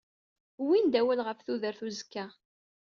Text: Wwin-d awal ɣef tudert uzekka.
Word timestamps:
Wwin-d 0.61 0.93
awal 0.99 1.19
ɣef 1.27 1.39
tudert 1.41 1.79
uzekka. 1.87 2.25